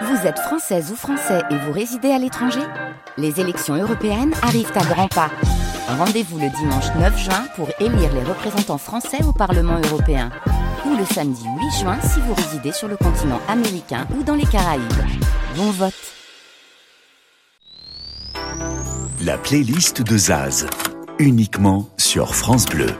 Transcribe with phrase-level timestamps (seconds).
[0.00, 2.62] Vous êtes française ou français et vous résidez à l'étranger
[3.18, 5.30] Les élections européennes arrivent à grands pas.
[5.86, 10.30] Rendez-vous le dimanche 9 juin pour élire les représentants français au Parlement européen.
[10.86, 14.46] Ou le samedi 8 juin si vous résidez sur le continent américain ou dans les
[14.46, 14.82] Caraïbes.
[15.56, 15.92] Bon vote
[19.20, 20.66] La playlist de Zaz,
[21.18, 22.90] uniquement sur France Bleu.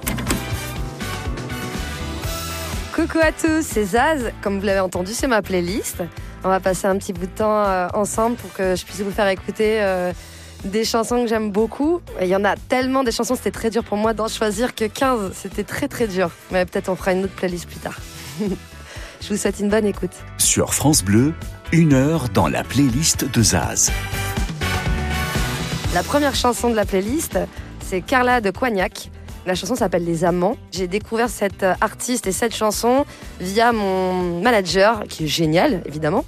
[2.95, 4.31] Coucou à tous, c'est Zaz.
[4.43, 6.03] Comme vous l'avez entendu, c'est ma playlist.
[6.45, 9.13] On va passer un petit bout de temps euh, ensemble pour que je puisse vous
[9.13, 10.13] faire écouter euh,
[10.65, 12.01] des chansons que j'aime beaucoup.
[12.21, 14.85] Il y en a tellement des chansons, c'était très dur pour moi d'en choisir que
[14.85, 15.33] 15.
[15.35, 16.31] C'était très très dur.
[16.51, 17.99] Mais peut-être on fera une autre playlist plus tard.
[18.41, 20.13] je vous souhaite une bonne écoute.
[20.39, 21.33] Sur France Bleu,
[21.71, 23.93] une heure dans la playlist de Zaz.
[25.95, 27.39] La première chanson de la playlist,
[27.81, 29.11] c'est Carla de Coignac.
[29.45, 30.57] La chanson s'appelle Les Amants.
[30.71, 33.05] J'ai découvert cette euh, artiste et cette chanson
[33.41, 36.25] via mon manager, qui est génial, évidemment,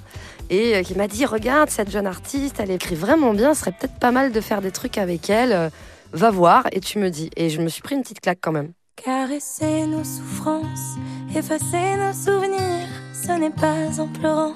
[0.49, 3.71] et euh, qui m'a dit Regarde, cette jeune artiste, elle écrit vraiment bien, ce serait
[3.71, 5.53] peut-être pas mal de faire des trucs avec elle.
[5.53, 5.69] Euh,
[6.13, 7.29] va voir, et tu me dis.
[7.35, 8.71] Et je me suis pris une petite claque quand même.
[8.95, 10.95] Caresser nos souffrances,
[11.35, 14.53] effacer nos souvenirs, ce n'est pas en pleurant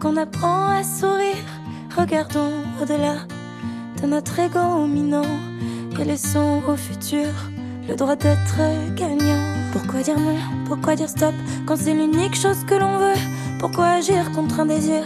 [0.00, 1.44] qu'on apprend à sourire.
[1.96, 3.16] Regardons au-delà
[4.00, 4.86] de notre ego
[5.98, 7.28] et au futur
[7.88, 8.58] le droit d'être
[8.94, 9.42] gagnant.
[9.72, 10.36] Pourquoi dire non?
[10.66, 11.34] Pourquoi dire stop?
[11.66, 13.20] Quand c'est l'unique chose que l'on veut
[13.58, 15.04] Pourquoi agir contre un désir?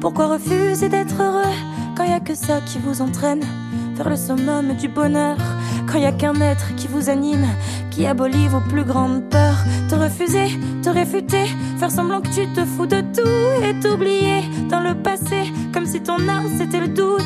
[0.00, 1.54] Pourquoi refuser d'être heureux
[1.96, 3.44] quand y a que ça qui vous entraîne?
[3.94, 5.36] Vers le summum du bonheur
[5.86, 7.46] Quand y a qu'un être qui vous anime,
[7.90, 11.46] qui abolit vos plus grandes peurs Te refuser, te réfuter,
[11.78, 16.00] faire semblant que tu te fous de tout et t'oublier dans le passé comme si
[16.00, 17.22] ton âme c'était le doute.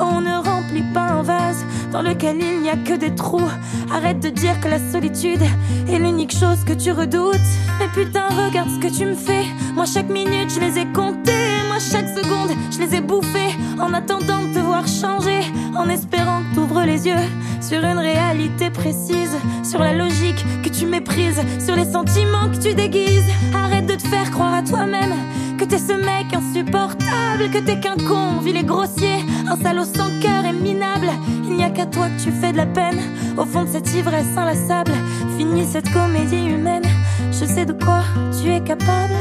[0.00, 3.50] on ne remplit pas un vase dans lequel il n'y a que des trous.
[3.92, 5.42] Arrête de dire que la solitude
[5.88, 7.36] est l'unique chose que tu redoutes.
[7.78, 9.44] Mais putain, regarde ce que tu me fais.
[9.74, 11.51] Moi, chaque minute, je les ai comptées.
[11.72, 13.56] Moi, chaque seconde, je les ai bouffées.
[13.80, 15.40] En attendant de te voir changer.
[15.74, 17.24] En espérant que t'ouvres les yeux
[17.62, 19.38] sur une réalité précise.
[19.64, 21.40] Sur la logique que tu méprises.
[21.64, 23.24] Sur les sentiments que tu déguises.
[23.54, 25.14] Arrête de te faire croire à toi-même
[25.58, 27.48] que t'es ce mec insupportable.
[27.50, 29.24] Que t'es qu'un con, vil et grossier.
[29.48, 31.08] Un salaud sans cœur et minable.
[31.44, 33.00] Il n'y a qu'à toi que tu fais de la peine.
[33.38, 34.92] Au fond de cette ivresse inlassable,
[35.38, 36.84] finis cette comédie humaine.
[37.30, 38.02] Je sais de quoi
[38.42, 39.14] tu es capable.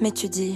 [0.00, 0.54] Mais tu dis,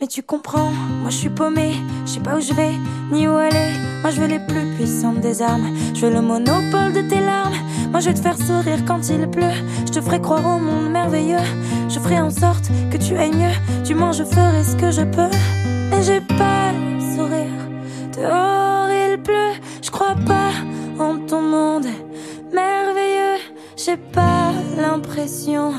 [0.00, 1.74] mais tu comprends, moi je suis paumé,
[2.04, 2.72] je sais pas où je vais,
[3.12, 3.70] ni où aller.
[4.02, 7.54] Moi je veux les plus puissantes des armes, je veux le monopole de tes larmes.
[7.92, 10.90] Moi je vais te faire sourire quand il pleut, je te ferai croire au monde
[10.90, 11.46] merveilleux.
[11.88, 15.02] Je ferai en sorte que tu ailles mieux, du moins je ferai ce que je
[15.02, 15.30] peux.
[15.90, 17.60] Mais j'ai pas le sourire,
[18.16, 20.50] dehors il pleut, je crois pas
[20.98, 21.86] en ton monde
[22.52, 23.38] merveilleux.
[23.76, 25.72] J'ai pas l'impression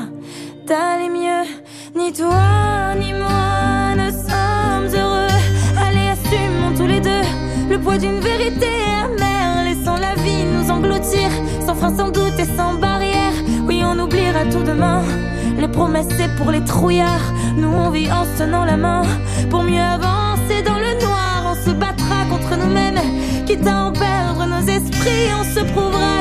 [0.66, 1.46] d'aller mieux,
[1.94, 5.38] ni toi ni moi ne sommes heureux.
[5.78, 7.22] Allez, assumons tous les deux
[7.70, 8.68] le poids d'une vérité
[9.04, 11.30] amère, laissons la vie nous engloutir,
[11.64, 13.32] sans frein, sans doute et sans barrière.
[13.66, 15.02] Oui, on oubliera tout demain.
[15.58, 17.32] Les promesses, c'est pour les trouillards.
[17.56, 19.02] Nous, on vit en se tenant la main
[19.50, 21.52] pour mieux avancer dans le noir.
[21.52, 23.00] On se battra contre nous-mêmes,
[23.46, 25.30] quitte à en perdre nos esprits.
[25.40, 26.15] On se prouvera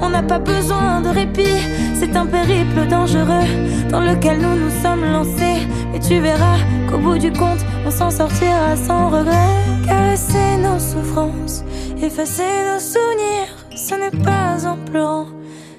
[0.00, 1.60] on n'a pas besoin de répit.
[1.94, 3.48] C'est un périple dangereux
[3.90, 5.66] dans lequel nous nous sommes lancés.
[5.94, 9.54] Et tu verras qu'au bout du compte, on s'en sortira sans regret.
[9.86, 11.62] Caresser nos souffrances,
[12.02, 15.26] effacer nos souvenirs, ce n'est pas en pleurant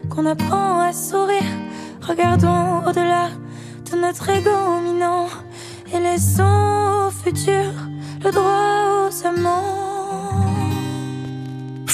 [0.09, 1.53] qu'on apprend à sourire.
[2.01, 3.29] Regardons au-delà
[3.91, 4.51] de notre ego
[4.83, 5.27] minant
[5.93, 7.71] et laissons au futur
[8.23, 9.94] le droit aux amants.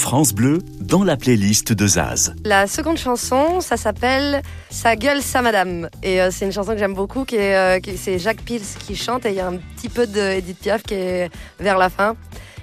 [0.01, 2.33] France Bleu dans la playlist de Zaz.
[2.43, 4.41] La seconde chanson, ça s'appelle
[4.71, 5.89] Sa gueule, sa madame.
[6.01, 9.27] Et euh, c'est une chanson que j'aime beaucoup, euh, qui- c'est Jacques Pils qui chante
[9.27, 11.29] et il y a un petit peu de Edith Piaf qui est
[11.59, 12.15] vers la fin.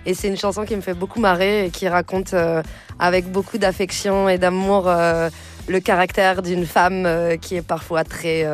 [0.04, 2.60] Et c'est une chanson qui me fait beaucoup marrer et qui raconte euh,
[2.98, 4.90] avec beaucoup d'affection et d'amour
[5.68, 7.06] le caractère d'une femme
[7.40, 8.44] qui est parfois très,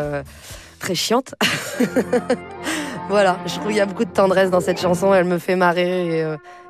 [0.78, 1.34] très chiante.
[3.09, 5.57] voilà, je trouve qu'il y a beaucoup de tendresse dans cette chanson, elle me fait
[5.57, 6.25] marrer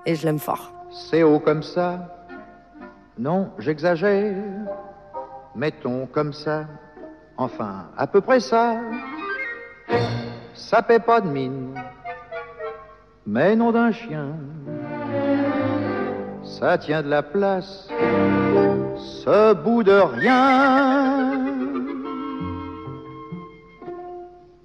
[0.07, 0.71] et je l'aime fort.
[0.95, 1.99] C'est haut comme ça.
[3.19, 4.37] Non, j'exagère.
[5.57, 6.67] Mettons comme ça.
[7.37, 8.77] Enfin, à peu près ça.
[10.55, 11.75] Ça paie pas de mine.
[13.27, 14.37] Mais nom d'un chien.
[16.45, 17.89] Ça tient de la place.
[18.97, 21.33] Ce bout de rien.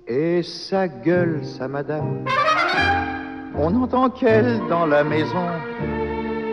[0.08, 2.26] Et sa gueule, sa madame.
[3.56, 5.48] On n'entend qu'elle dans la maison.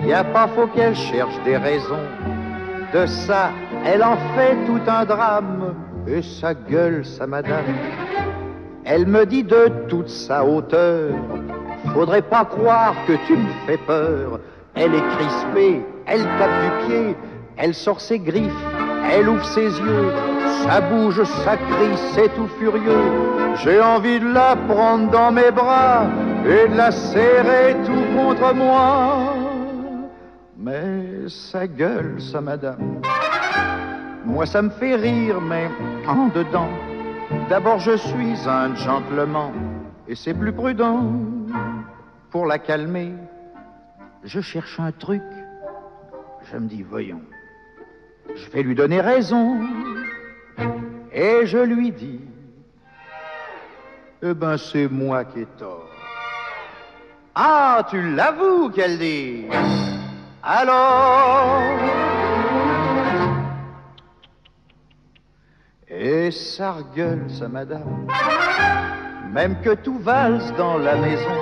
[0.06, 2.06] Y a pas faut qu'elle cherche des raisons.
[2.94, 3.50] De ça,
[3.84, 5.74] elle en fait tout un drame.
[6.06, 7.64] Et sa gueule, sa madame.
[8.84, 11.12] Elle me dit de toute sa hauteur,
[11.92, 14.38] faudrait pas croire que tu me fais peur.
[14.76, 17.16] Elle est crispée, elle tape du pied,
[17.56, 18.64] elle sort ses griffes,
[19.10, 20.12] elle ouvre ses yeux,
[20.62, 23.10] ça bouge, ça crie, c'est tout furieux.
[23.56, 26.04] J'ai envie de la prendre dans mes bras
[26.44, 29.35] et de la serrer tout contre moi.
[30.66, 33.00] Mais sa gueule, sa madame,
[34.24, 35.68] moi ça me fait rire, mais
[36.08, 36.68] en dedans,
[37.48, 39.52] d'abord je suis un gentleman
[40.08, 41.04] et c'est plus prudent.
[42.30, 43.14] Pour la calmer,
[44.24, 45.22] je cherche un truc,
[46.50, 47.22] je me dis, voyons,
[48.34, 49.60] je vais lui donner raison.
[51.12, 52.22] Et je lui dis,
[54.20, 55.88] eh ben c'est moi qui ai tort.
[57.36, 59.44] Ah, tu l'avoues qu'elle dit.
[60.48, 61.60] Alors
[65.88, 68.06] Et ça regueule, sa madame.
[69.32, 71.36] Même que tout valse dans la maison,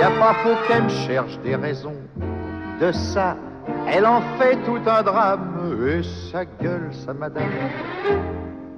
[0.00, 1.94] y a pas faut qu'elle cherche des raisons.
[2.80, 3.36] De ça,
[3.88, 5.76] elle en fait tout un drame.
[5.86, 6.02] Et
[6.32, 7.44] sa gueule, sa madame.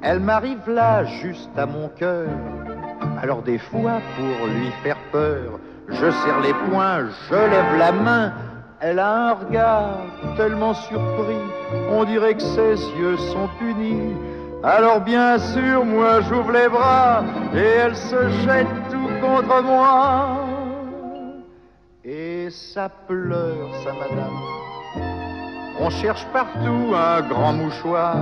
[0.03, 2.29] Elle m'arrive là, juste à mon cœur.
[3.23, 8.32] Alors des fois, pour lui faire peur, je serre les poings, je lève la main.
[8.81, 9.99] Elle a un regard
[10.37, 11.38] tellement surpris,
[11.91, 14.15] on dirait que ses yeux sont punis.
[14.62, 17.23] Alors bien sûr, moi j'ouvre les bras
[17.55, 20.38] et elle se jette tout contre moi.
[22.05, 24.38] Et ça pleure, ça madame.
[25.81, 28.17] On cherche partout un grand mouchoir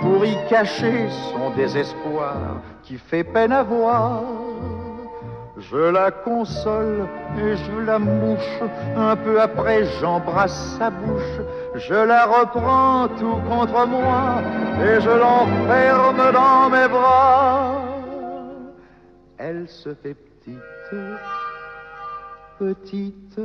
[0.00, 4.22] pour y cacher son désespoir qui fait peine à voir.
[5.60, 7.06] Je la console
[7.38, 8.60] et je la mouche.
[8.96, 11.40] Un peu après, j'embrasse sa bouche.
[11.74, 14.40] Je la reprends tout contre moi
[14.82, 17.82] et je l'enferme dans mes bras.
[19.36, 20.96] Elle se fait petite,
[22.58, 23.40] petite,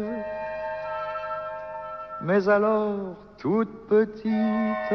[2.22, 4.94] mais alors toute petite.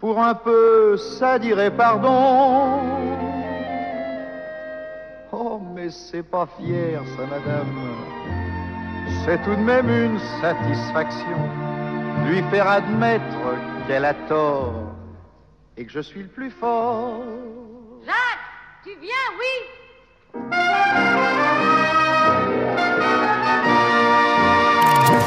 [0.00, 3.23] Pour un peu, ça dirait pardon.
[5.36, 7.76] Oh, mais c'est pas fier, ça, madame.
[9.24, 11.50] C'est tout de même une satisfaction
[12.24, 13.24] lui faire admettre
[13.88, 14.92] qu'elle a tort
[15.76, 17.24] et que je suis le plus fort.
[18.06, 18.14] Jacques,
[18.84, 19.10] tu viens,
[19.40, 19.54] oui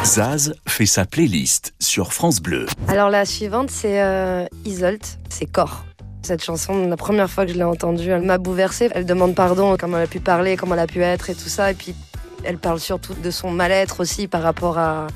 [0.06, 2.66] Zaz fait sa playlist sur France Bleu.
[2.88, 5.84] Alors la suivante, c'est euh, Isolt, c'est Corps.
[6.24, 8.90] Cette chanson, la première fois que je l'ai entendue, elle m'a bouleversée.
[8.94, 11.50] Elle demande pardon, comment elle a pu parler, comment elle a pu être et tout
[11.50, 11.72] ça.
[11.72, 11.96] Et puis,
[12.44, 15.08] elle parle surtout de son mal-être aussi par rapport à,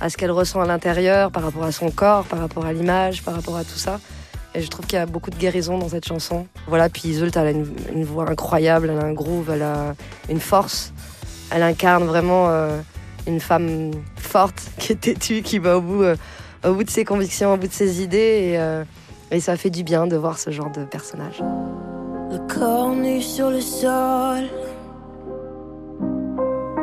[0.00, 3.22] à ce qu'elle ressent à l'intérieur, par rapport à son corps, par rapport à l'image,
[3.22, 4.00] par rapport à tout ça.
[4.54, 6.46] Et je trouve qu'il y a beaucoup de guérison dans cette chanson.
[6.66, 9.94] Voilà, puis Isolt, elle a une, voix incroyable, elle a un groove, elle a
[10.28, 10.92] une force.
[11.50, 12.80] Elle incarne vraiment euh,
[13.26, 16.16] une femme forte, qui est têtue, qui va au bout, euh,
[16.64, 18.54] au bout de ses convictions, au bout de ses idées.
[18.56, 18.84] Euh,
[19.30, 21.42] et ça fait du bien de voir ce genre de personnage.
[22.30, 24.44] Le corps nu sur le sol.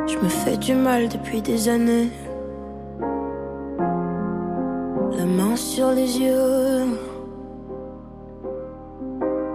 [0.08, 2.10] Je me fais du mal depuis des années.
[5.18, 6.86] La main sur les yeux.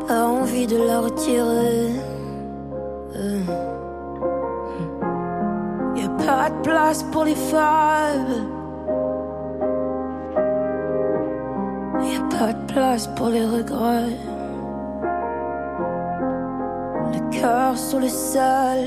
[0.06, 1.92] Pas envie de la retirer.
[3.16, 3.40] Euh.
[6.04, 8.61] A pas de place pour les femmes.
[12.38, 14.16] Pas de place pour les regrets.
[17.12, 18.80] Le cœur sur le sol.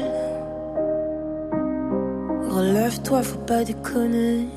[2.50, 4.48] Relève-toi, faut pas déconner.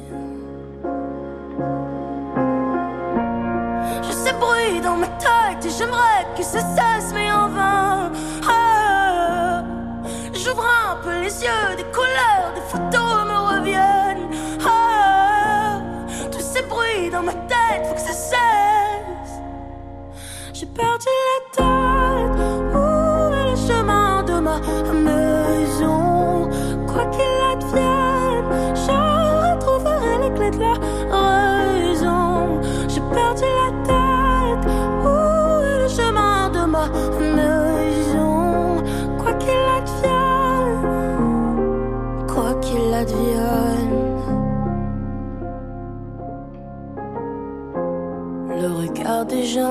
[4.03, 8.13] Je sais bruit dans ma tête et j'aimerais que ça cesse, mais en vain.
[8.49, 9.65] Ah,
[10.33, 12.98] J'ouvre un peu les yeux, des couleurs, des photos
[20.79, 21.38] J'ai perdu la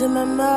[0.00, 0.48] de ma mère,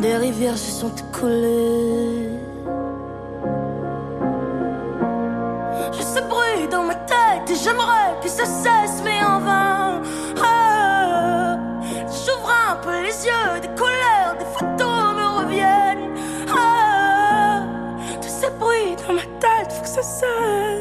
[0.00, 2.30] des rivières se sont écoulées.
[5.92, 10.02] J'ai ce bruit dans ma tête et j'aimerais que ça cesse, mais en vain.
[10.42, 11.58] Ah,
[12.06, 16.10] J'ouvre un peu les yeux, des colères, des photos me reviennent.
[16.56, 17.64] Ah,
[18.22, 20.73] tous ces bruits dans ma tête, faut que ça cesse.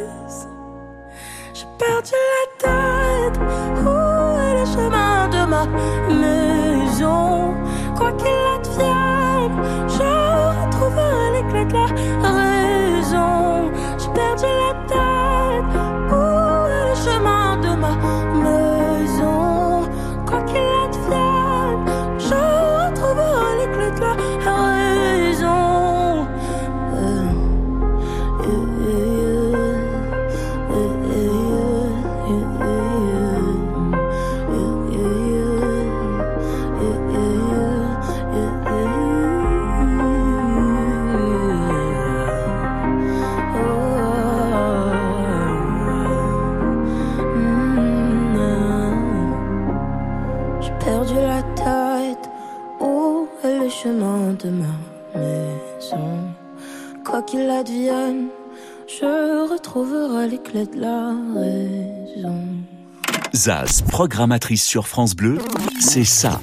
[7.04, 7.63] Maison?
[54.32, 56.20] De ma maison?
[57.06, 58.28] Quoi qu'il advienne,
[58.88, 62.42] je retrouverai clés de la raison.
[63.36, 65.40] Zaz, programmatrice sur France Bleu,
[65.80, 66.40] c'est sa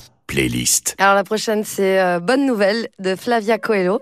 [1.00, 4.00] Alors la prochaine, c'est euh, Bonne Nouvelle de Flavia Coelho.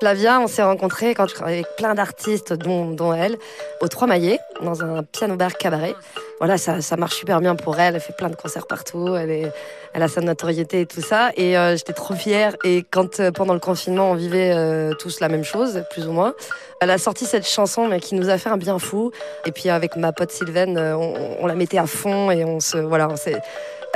[0.00, 3.36] Flavia, on s'est rencontrés quand je travaillais avec plein d'artistes, dont, dont elle,
[3.82, 5.94] au Trois Maillets, dans un piano bar cabaret.
[6.38, 7.94] Voilà, ça, ça marche super bien pour elle.
[7.94, 9.16] Elle fait plein de concerts partout.
[9.16, 9.52] Elle, est,
[9.92, 11.30] elle a sa notoriété et tout ça.
[11.36, 12.56] Et euh, j'étais trop fière.
[12.64, 14.54] Et quand, euh, pendant le confinement, on vivait
[14.98, 16.34] tous la même chose, plus ou moins,
[16.80, 19.10] elle a sorti cette chanson, mais qui nous a fait un bien fou.
[19.44, 22.78] Et puis avec ma pote Sylvaine, on, on la mettait à fond et on se,
[22.78, 23.40] voilà, on s'est,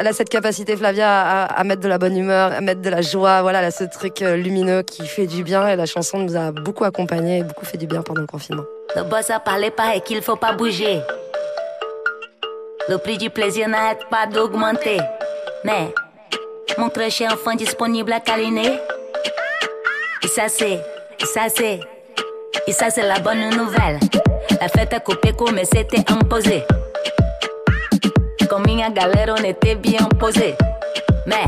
[0.01, 3.03] elle a cette capacité, Flavia, à, mettre de la bonne humeur, à mettre de la
[3.03, 3.43] joie.
[3.43, 5.69] Voilà, elle a ce truc euh, lumineux qui fait du bien.
[5.69, 8.63] Et la chanson nous a beaucoup accompagnés et beaucoup fait du bien pendant le confinement.
[8.97, 11.01] Le boss a parlé pas et qu'il faut pas bouger.
[12.89, 14.97] Le prix du plaisir n'arrête pas d'augmenter.
[15.65, 15.93] Mais
[16.79, 18.79] mon crush est enfin disponible à câliner.
[20.23, 20.81] Et ça c'est,
[21.21, 21.79] et ça c'est,
[22.67, 24.01] et ça c'est la bonne nouvelle.
[24.63, 26.65] La fête a coupé mais c'était imposé.
[28.51, 30.57] Comme minha galera on était bien posé.
[31.25, 31.45] Mais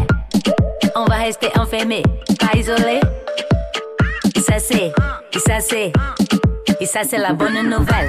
[0.94, 2.04] on va rester enfermé,
[2.38, 3.00] pas isolé.
[4.36, 4.92] Et ça c'est,
[5.44, 5.92] ça c'est,
[6.80, 8.08] et ça c'est la bonne nouvelle.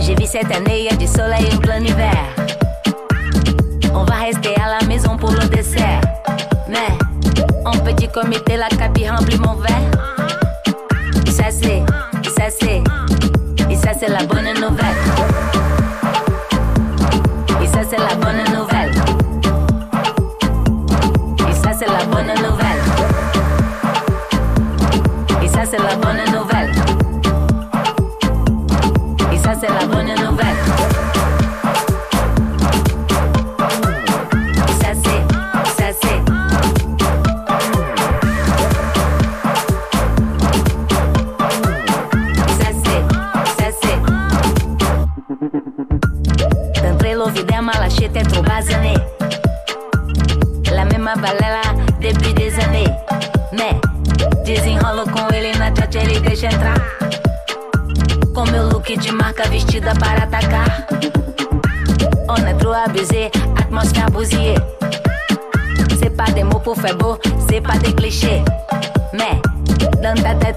[0.00, 2.16] J'ai vu cette année, y a du soleil en plein hiver.
[3.92, 6.00] On va rester à la maison pour le dessert.
[6.68, 6.88] Mais
[7.66, 9.91] en petit comité, la cabine remplit mon verre.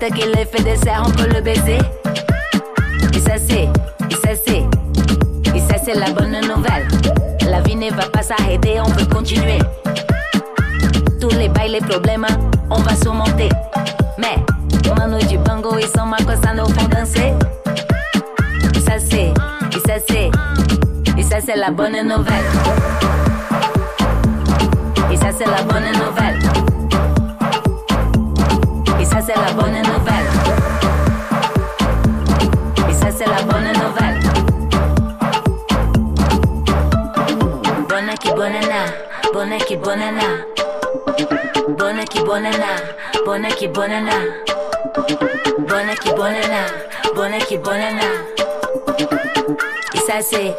[0.09, 1.79] Tête est fait des serres, on peut le baiser?
[3.13, 4.63] Et ça c'est, et ça c'est,
[5.55, 6.87] et ça c'est la bonne nouvelle.
[7.49, 9.59] La vie ne va pas s'arrêter, on peut continuer.
[11.19, 12.25] Tous les bails, les problèmes,
[12.69, 13.49] on va surmonter.
[14.17, 14.35] Mais,
[14.95, 17.33] mano du bango, ils sont ma cosa, nous font danser.
[18.75, 19.33] Et ça c'est,
[19.75, 20.29] et ça c'est,
[21.17, 22.34] et ça c'est la bonne nouvelle.
[38.35, 38.85] Bonana,
[39.33, 40.27] bonne qui bonana.
[41.69, 42.71] Bonne qui bonana,
[43.25, 44.11] bonne qui bonana.
[45.57, 46.61] Bonne qui bonana,
[47.15, 48.07] bonne qui bonana.
[49.93, 50.53] Et ça c'est,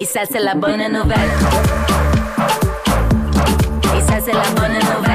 [0.00, 1.32] et ça c'est la bonne nouvelle.
[3.96, 5.09] Et ça c'est la bonne nouvelle.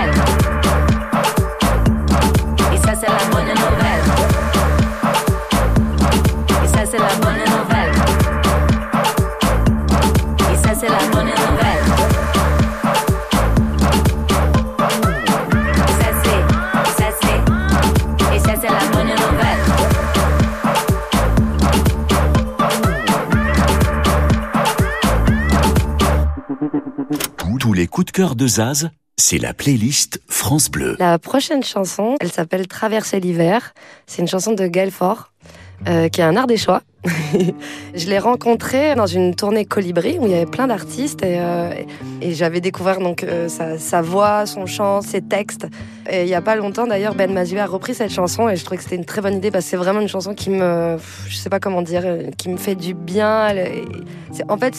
[27.73, 30.95] Les coups de cœur de Zaz, c'est la playlist France Bleu.
[30.99, 33.73] La prochaine chanson, elle s'appelle Traverser l'hiver.
[34.07, 34.91] C'est une chanson de Gaël
[35.87, 36.81] euh, qui est un ardéchois.
[37.93, 41.69] je l'ai rencontré dans une tournée Colibri où il y avait plein d'artistes et, euh,
[42.23, 45.67] j'avais découvert donc euh, sa, voix, son chant, ses textes.
[46.09, 48.63] Et il y a pas longtemps d'ailleurs Ben Mazué a repris cette chanson et je
[48.65, 50.97] trouvais que c'était une très bonne idée parce que c'est vraiment une chanson qui me,
[51.27, 52.03] je sais pas comment dire,
[52.37, 53.53] qui me fait du bien.
[54.49, 54.75] En fait,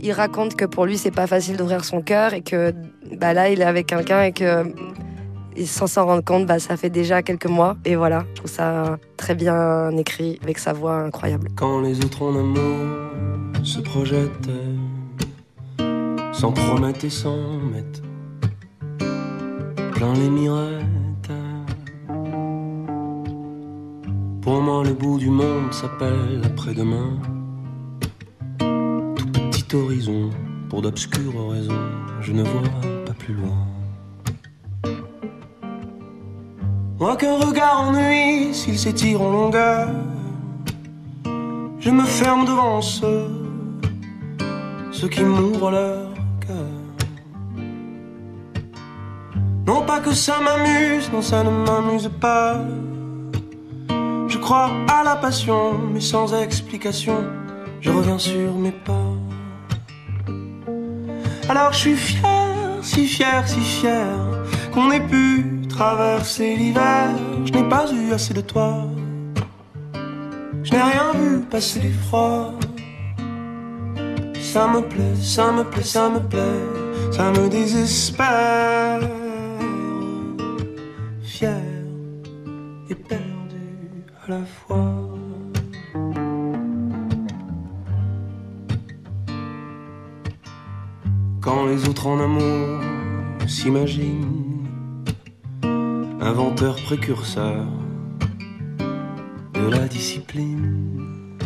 [0.00, 2.74] il raconte que pour lui c'est pas facile d'ouvrir son cœur et que
[3.16, 4.64] bah là il est avec quelqu'un et que
[5.56, 7.76] et sans s'en rendre compte, bah, ça fait déjà quelques mois.
[7.84, 11.48] Et voilà, je trouve ça très bien écrit, avec sa voix incroyable.
[11.56, 12.76] Quand les autres en amour
[13.62, 14.50] se projettent,
[16.32, 17.36] sans promettre et sans
[17.72, 18.02] mettre,
[19.92, 20.82] plein les mirettes.
[24.40, 27.16] Pour moi, le bout du monde s'appelle après-demain.
[28.58, 30.30] Tout petit horizon,
[30.68, 31.78] pour d'obscures raisons,
[32.20, 32.62] je ne vois
[33.06, 33.71] pas plus loin.
[37.02, 39.88] Moi qu'un regard ennuie s'il s'étire en longueur.
[41.80, 43.26] Je me ferme devant ceux,
[44.92, 46.14] ceux qui m'ouvrent leur
[46.46, 47.64] cœur.
[49.66, 52.60] Non pas que ça m'amuse, non ça ne m'amuse pas.
[54.28, 57.16] Je crois à la passion, mais sans explication,
[57.80, 59.10] je reviens sur mes pas.
[61.48, 64.06] Alors je suis fier, si fier, si fier,
[64.72, 67.08] qu'on ait pu traverser l'hiver,
[67.44, 68.70] je n'ai pas eu assez de toi.
[70.62, 72.52] Je n'ai rien vu passer du froid.
[74.52, 76.62] Ça me plaît, ça me plaît, ça me plaît,
[77.10, 79.00] ça me désespère.
[81.24, 81.64] Fier
[82.90, 83.66] et perdu
[84.22, 84.92] à la fois.
[91.40, 92.80] Quand les autres en amour
[93.48, 94.41] s'imaginent
[96.32, 97.66] inventeur précurseur
[99.52, 101.36] de la discipline.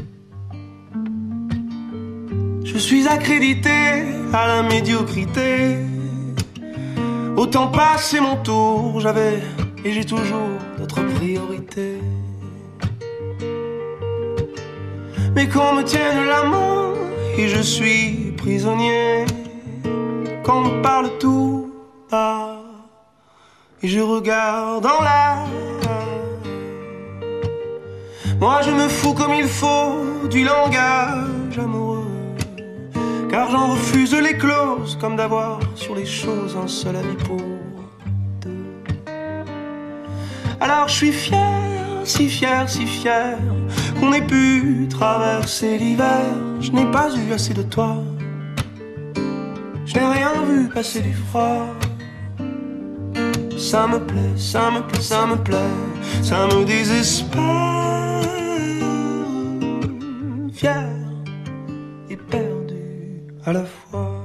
[2.62, 5.78] Je suis accrédité à la médiocrité.
[7.36, 9.42] Autant passer mon tour, j'avais
[9.84, 11.98] et j'ai toujours d'autres priorités.
[15.34, 16.94] Mais qu'on me tienne la main
[17.36, 19.26] et je suis prisonnier.
[20.44, 21.72] Qu'on me parle tout
[22.08, 22.65] bas
[23.82, 25.46] et je regarde en l'air.
[28.40, 32.06] Moi je me fous comme il faut du langage amoureux,
[33.30, 37.40] car j'en refuse les clauses comme d'avoir sur les choses un seul ami pour
[38.42, 38.64] deux.
[40.60, 41.60] Alors je suis fier,
[42.04, 43.38] si fier, si fier,
[43.98, 46.26] qu'on ait pu traverser l'hiver.
[46.60, 47.96] Je n'ai pas eu assez de toi,
[49.86, 51.66] je n'ai rien vu passer du froid.
[53.56, 55.56] Ça me plaît, ça me plaît, ça me plaît,
[56.22, 57.42] ça me désespère.
[60.52, 60.88] Fier
[62.10, 62.76] et perdu
[63.44, 64.15] à la fois.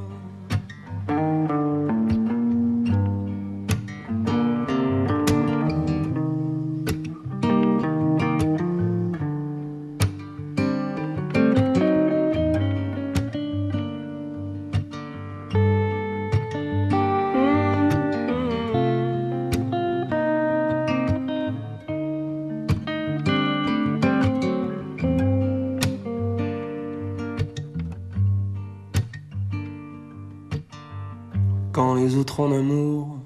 [32.40, 33.18] En amour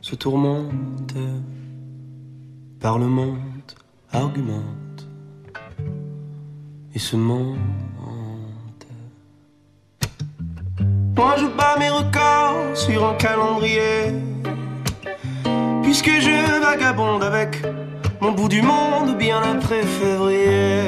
[0.00, 1.14] se tourmente,
[2.80, 3.74] parlemente,
[4.12, 5.06] argumente
[6.94, 7.58] et se mente.
[11.16, 14.12] Moi je bats mes records sur un calendrier,
[15.82, 17.62] puisque je vagabonde avec
[18.20, 20.82] mon bout du monde bien après février.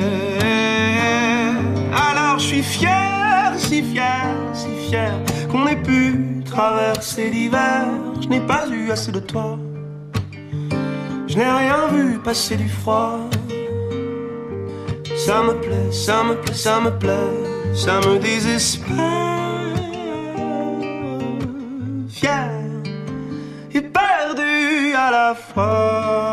[1.91, 5.13] Alors je suis fier, si fier, si fier
[5.51, 7.85] qu'on ait pu traverser l'hiver,
[8.19, 9.59] je n'ai pas eu assez de toi.
[11.29, 13.21] Je n'ai rien vu passer du froid.
[15.25, 17.35] Ça me plaît, ça me plaît, ça me plaît,
[17.75, 18.97] ça me désespère.
[22.09, 22.51] Fier
[23.75, 26.26] et perdu à la fois.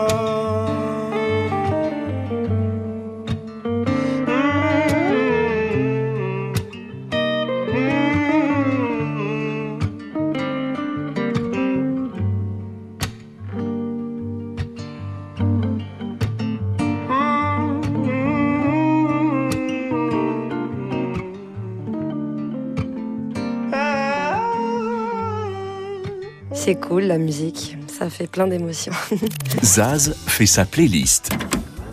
[26.66, 28.94] C'est cool la musique, ça fait plein d'émotions.
[29.64, 31.32] Zaz fait sa playlist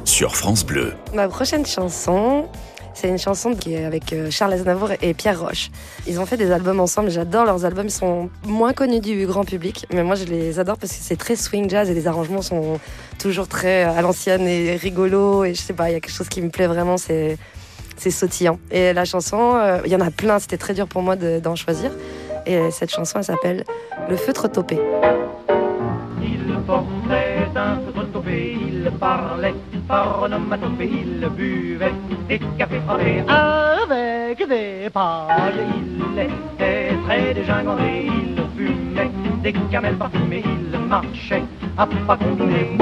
[0.05, 0.93] sur France Bleu.
[1.13, 2.47] Ma prochaine chanson,
[2.95, 5.71] c'est une chanson qui est avec euh, Charles Aznavour et Pierre Roche.
[6.07, 9.45] Ils ont fait des albums ensemble, j'adore leurs albums, ils sont moins connus du grand
[9.45, 12.43] public, mais moi je les adore parce que c'est très swing jazz et les arrangements
[12.43, 12.79] sont
[13.19, 16.29] toujours très à l'ancienne et rigolos et je sais pas, il y a quelque chose
[16.29, 17.39] qui me plaît vraiment, c'est
[17.97, 18.59] c'est sautillant.
[18.71, 21.39] Et la chanson, euh, il y en a plein, c'était très dur pour moi de-
[21.39, 21.91] d'en choisir.
[22.51, 23.65] Et cette chanson, elle s'appelle
[24.09, 24.77] Le feutre topé.
[26.21, 29.55] Il portait un feutre topé, il parlait
[29.87, 31.93] par onomatopée, il buvait
[32.29, 35.63] des cafés frappés avec des pailles.
[35.77, 39.11] Il était très dégingandé, il fumait
[39.45, 41.45] des camels parfumés, il marchait
[41.79, 42.77] à pas combinés,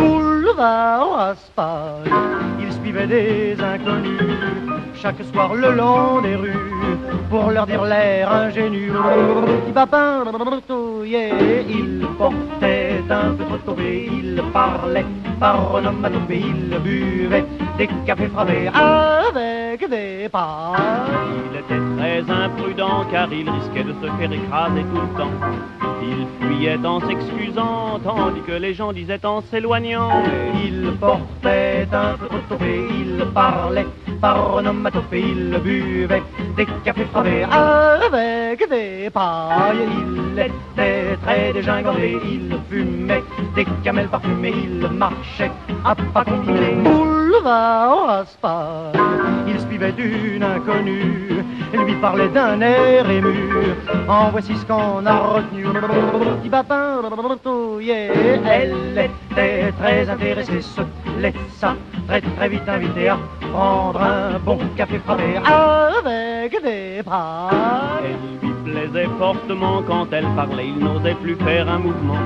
[2.59, 4.21] Il suivait des inconnus
[5.01, 6.53] chaque soir le long des rues
[7.31, 8.91] pour leur dire l'air ingénu.
[9.67, 9.73] Il
[12.19, 15.07] portait un feutre topé, il parlait
[15.39, 17.45] par onomatopée, il buvait
[17.77, 20.77] des cafés frappés avec des pailles.
[21.53, 25.78] Il était très imprudent car il risquait de se faire écraser tout le temps.
[26.03, 30.23] Il fuyait en s'excusant, tandis que les gens disaient en s'éloignant.
[30.65, 32.17] Il portait un
[32.49, 33.87] topé, il parlait
[34.21, 36.23] par onomatopée, il buvait
[36.57, 39.89] des cafés frappés avec des pailles.
[39.91, 43.23] Il était très dégingandé, il fumait
[43.55, 45.51] des camels parfumés, il marchait
[45.85, 48.93] à pas combinés, boulevard Raspail.
[49.47, 53.51] Il suivait une inconnue, lui parlait d'un air ému.
[54.09, 55.65] En voici ce qu'on a retenu.
[55.65, 57.03] Petit babin,
[57.81, 58.13] yeah.
[58.47, 60.81] Elle était très intéressée, se
[61.21, 61.75] laissa
[62.07, 63.19] très très vite inviter à
[63.53, 68.38] prendre un bon café frappé avec des lui
[68.71, 72.19] plaisait fortement quand elle parlait, il n'osait plus faire un mouvement.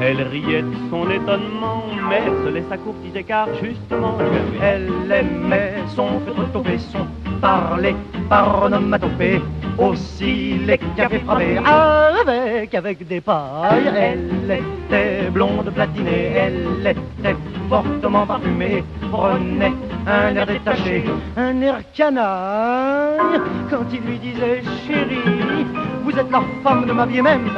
[0.00, 4.16] Elle riait de son étonnement, mais se laissa courtiser car justement
[4.62, 6.20] elle aimait son
[6.52, 7.06] topé, son
[7.40, 7.94] parler
[8.28, 9.40] par onomatopée.
[9.78, 13.92] Aussi les cafés frappés avec, avec des pailles.
[13.94, 17.36] Elle était blonde platinée, elle était
[17.68, 18.82] fortement parfumée,
[19.12, 19.72] prenait
[20.08, 21.04] un air détaché,
[21.36, 23.40] un air canaille.
[23.70, 25.66] Quand il lui disait chérie,
[26.02, 27.20] vous êtes la femme de ma vie.
[27.20, 27.50] Même,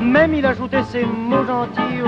[0.00, 2.00] même il ajoutait ces mots gentils,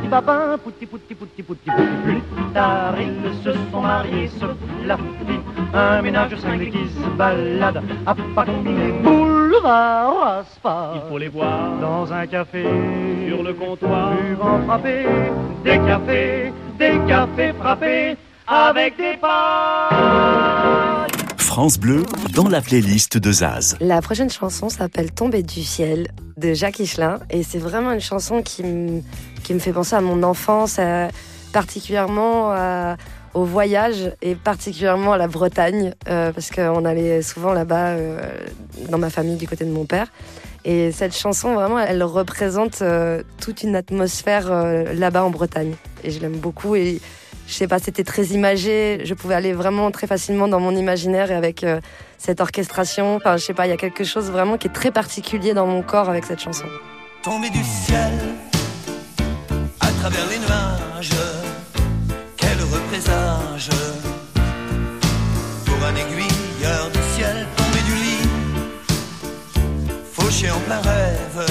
[0.00, 1.70] petit papin, pouti pouti pouti pouti.
[1.70, 1.88] Pouti.
[2.04, 4.46] Plus tard ils se sont mariés, se
[4.86, 5.40] la fit
[5.74, 11.02] un ménage cinglé qui se balade à pas combiner boulevard Raspail.
[11.04, 12.64] Il faut les voir dans un café.
[13.28, 14.60] sur le comptoir, buvant
[15.64, 18.16] des cafés, des cafés frappés
[18.48, 21.06] avec des pailles.
[21.36, 23.76] France Bleu dans la playlist de Zaz.
[23.80, 28.42] La prochaine chanson s'appelle Tomber du ciel de Jacques Higelin et c'est vraiment une chanson
[28.42, 29.02] qui me,
[29.42, 31.08] qui me fait penser à mon enfance, à-
[31.52, 32.96] particulièrement à-
[33.34, 38.20] au voyage et particulièrement à la Bretagne euh, parce qu'on allait souvent là-bas euh,
[38.90, 40.06] dans ma famille du côté de mon père.
[40.64, 45.74] Et cette chanson, vraiment, elle représente euh, toute une atmosphère euh, là-bas en Bretagne.
[46.04, 46.74] Et je l'aime beaucoup.
[46.74, 47.00] Et
[47.48, 49.00] je sais pas, c'était très imagé.
[49.04, 51.80] Je pouvais aller vraiment très facilement dans mon imaginaire et avec euh,
[52.18, 53.16] cette orchestration.
[53.16, 55.66] Enfin, je sais pas, il y a quelque chose vraiment qui est très particulier dans
[55.66, 56.66] mon corps avec cette chanson.
[57.22, 58.12] Tomber du ciel
[59.80, 61.10] à travers les nuages,
[62.36, 63.70] quel heureux présage
[65.64, 68.28] pour un aiguilleur du ciel tombé du lit,
[70.12, 71.46] fauché en plein rêve,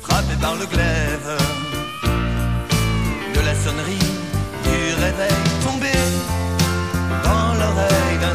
[0.00, 1.38] frappé par le glaive
[3.34, 4.09] de la sonnerie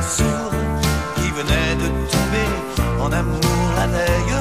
[0.06, 0.52] l'oreille d'un sourd
[1.16, 2.50] qui venait de tomber
[3.02, 4.38] en amour la veille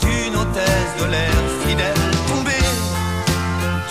[0.00, 2.10] d'une hôtesse de l'air fidèle.
[2.28, 2.68] Tombée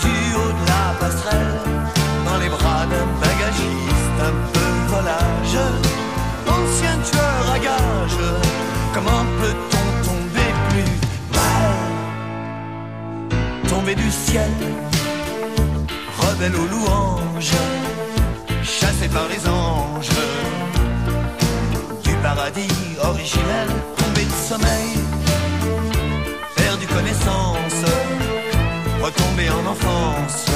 [0.02, 1.60] du haut de la passerelle
[2.24, 5.58] dans les bras d'un bagagiste un peu volage.
[6.46, 8.22] Ancien tueur à gage
[8.94, 10.92] comment peut-on tomber plus
[11.32, 11.72] mal?
[13.68, 14.50] Tomber du ciel
[16.18, 17.56] rebelle aux louanges
[18.62, 20.10] chassé par les anges
[22.22, 24.98] paradis originel tombé de sommeil
[26.56, 27.84] perdu connaissance,
[29.02, 30.46] retombé en enfance,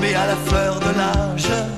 [0.00, 1.69] tomber à la fleur de l'âge,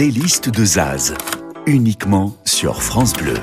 [0.00, 1.12] playlist de Zaz,
[1.66, 3.34] uniquement sur France Bleu.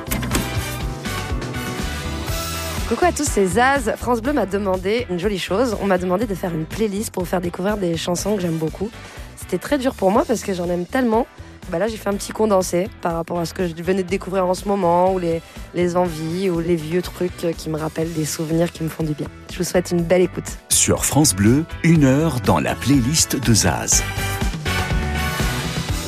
[2.90, 3.94] Coucou à tous, c'est Zaz.
[3.96, 5.78] France Bleu m'a demandé une jolie chose.
[5.84, 8.58] On m'a demandé de faire une playlist pour vous faire découvrir des chansons que j'aime
[8.58, 8.90] beaucoup.
[9.36, 11.28] C'était très dur pour moi parce que j'en aime tellement.
[11.70, 14.10] Bah là, j'ai fait un petit condensé par rapport à ce que je venais de
[14.10, 15.44] découvrir en ce moment, ou les,
[15.76, 19.14] les envies, ou les vieux trucs qui me rappellent des souvenirs qui me font du
[19.14, 19.28] bien.
[19.52, 20.58] Je vous souhaite une belle écoute.
[20.70, 24.02] Sur France Bleu, une heure dans la playlist de Zaz.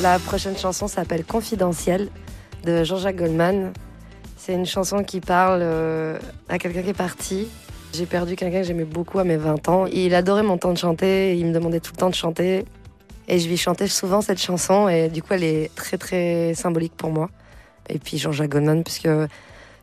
[0.02, 2.08] La prochaine chanson s'appelle Confidentiel
[2.64, 3.74] de Jean-Jacques Goldman.
[4.38, 7.48] C'est une chanson qui parle euh, à quelqu'un qui est parti.
[7.92, 9.84] J'ai perdu quelqu'un que j'aimais beaucoup à mes 20 ans.
[9.84, 12.64] Il adorait mon temps de chanter, il me demandait tout le temps de chanter.
[13.28, 16.96] Et je lui chantais souvent cette chanson et du coup elle est très très symbolique
[16.96, 17.28] pour moi.
[17.90, 19.08] Et puis Jean-Jacques Goldman, puisque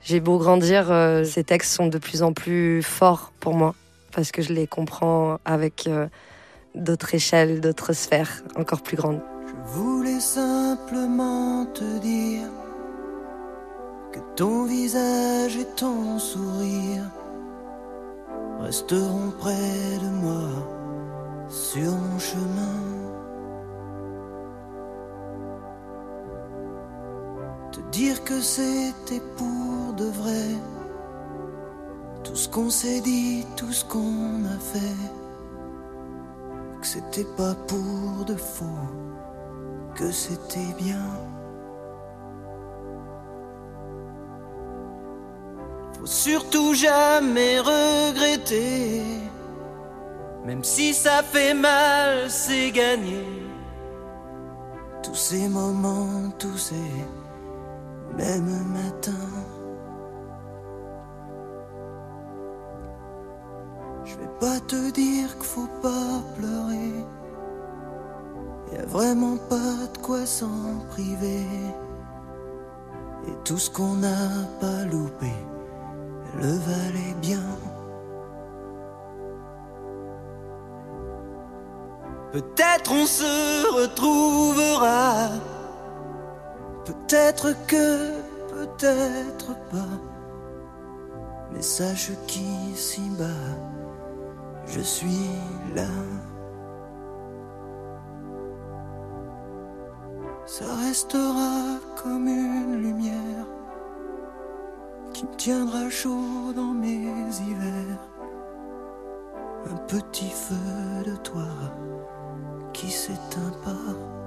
[0.03, 3.75] j'ai beau grandir, euh, ces textes sont de plus en plus forts pour moi
[4.11, 6.07] parce que je les comprends avec euh,
[6.73, 9.21] d'autres échelles, d'autres sphères encore plus grandes.
[9.67, 12.49] Voulais simplement te dire
[14.13, 17.03] que ton visage et ton sourire
[18.61, 20.49] resteront près de moi
[21.49, 22.79] sur mon chemin.
[27.73, 30.47] Te dire que c'était pour de vrai
[32.23, 35.07] tout ce qu'on s'est dit, tout ce qu'on a fait,
[36.79, 39.06] que c'était pas pour de faux
[39.97, 41.09] que c'était bien.
[45.97, 49.01] Faut surtout jamais regretter,
[50.45, 53.25] même si ça fait mal, c'est gagné.
[55.01, 56.89] Tous ces moments, tous ces
[58.15, 59.35] mêmes matins.
[64.05, 67.16] Je vais pas te dire qu'il faut pas pleurer.
[68.71, 71.45] Y a vraiment pas de quoi s'en priver.
[73.27, 75.31] Et tout ce qu'on n'a pas loupé
[76.35, 77.43] le valait bien.
[82.31, 85.29] Peut-être on se retrouvera.
[86.85, 88.11] Peut-être que,
[88.49, 89.97] peut-être pas.
[91.53, 93.25] Mais sache qu'ici bas,
[94.67, 95.29] je suis
[95.75, 95.87] là.
[100.47, 103.45] Ça restera comme une lumière
[105.13, 107.05] qui me tiendra chaud dans mes
[107.47, 107.99] hivers
[109.87, 111.47] petit feu de toi
[112.73, 114.26] qui s'éteint pas.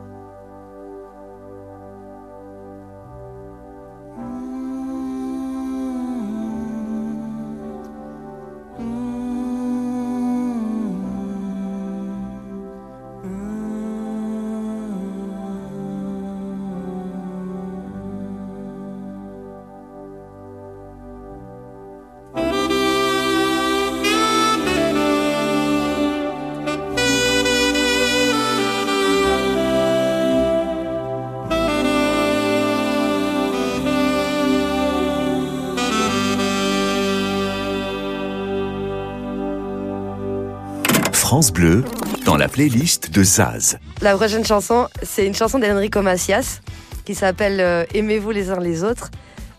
[42.24, 43.78] Dans la playlist de Zaz.
[44.00, 46.60] La prochaine chanson, c'est une chanson d'Enrico Macias
[47.04, 49.10] qui s'appelle euh, Aimez-vous les uns les autres.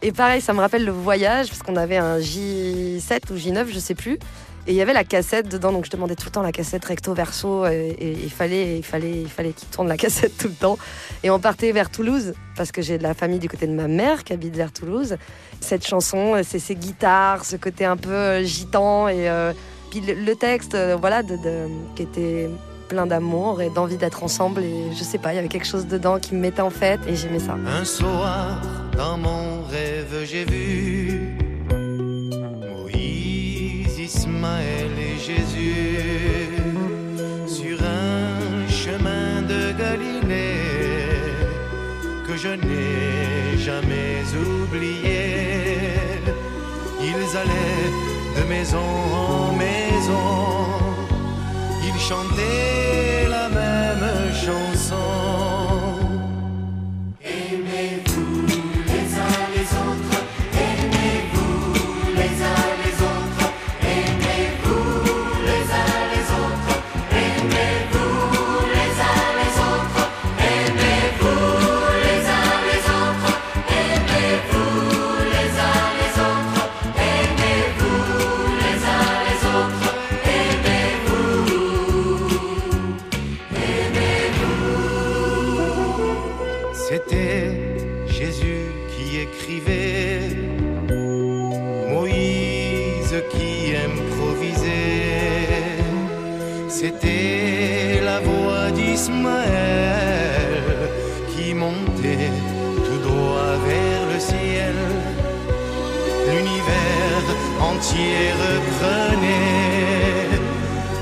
[0.02, 3.78] Et pareil, ça me rappelle le voyage parce qu'on avait un J7 ou J9, je
[3.78, 4.14] sais plus.
[4.66, 6.84] Et il y avait la cassette dedans, donc je demandais tout le temps la cassette
[6.86, 10.56] recto verso et, il fallait, il fallait, il fallait qu'il tourne la cassette tout le
[10.56, 10.80] temps.
[11.22, 13.88] Et on partait vers Toulouse parce que j'ai de la famille du côté de ma
[13.88, 15.18] mère qui habite vers Toulouse.
[15.60, 19.54] Cette chanson, c'est ces guitares, ce côté un peu euh, gitan et euh,
[19.92, 22.50] puis le, le texte, euh, voilà, de, de- qui était
[22.90, 24.64] plein d'amour et d'envie d'être ensemble.
[24.64, 27.02] Et je sais pas, il y avait quelque chose dedans qui me mettait en fête
[27.08, 27.56] et j'aimais ça.
[27.80, 28.60] Un soir,
[28.98, 31.38] dans mon rêve, j'ai vu
[32.60, 36.50] Moïse, Ismaël et Jésus
[37.48, 40.56] sur un chemin de Galilée
[42.28, 45.22] que je n'ai jamais oublié.
[47.00, 48.11] Ils allaient
[48.42, 50.20] de maison en maison,
[51.84, 54.71] ils chantaient la même chanson.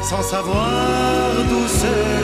[0.10, 2.18] Sans savoir d'où cela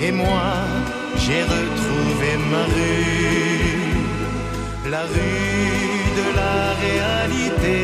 [0.00, 0.52] Et moi,
[1.18, 3.70] j'ai retrouvé ma rue,
[4.90, 7.80] la rue de la réalité,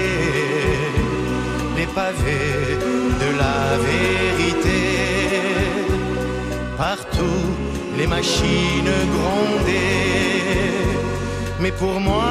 [1.76, 2.78] les pavés
[3.22, 3.58] de la
[3.90, 4.82] vérité.
[6.78, 7.44] Partout,
[7.98, 10.80] les machines grondaient,
[11.60, 12.24] mais pour moi,